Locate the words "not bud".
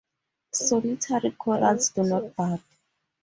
2.03-2.59